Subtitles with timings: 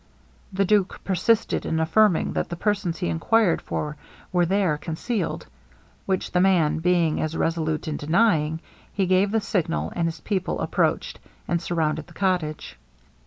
[0.51, 3.97] The duke persisted in affirming that the persons he enquired for
[4.33, 5.45] were there concealed;
[6.07, 8.61] which the man being as resolute in denying,
[8.91, 12.79] he gave the signal, and his people approached, and surrounded the cottage.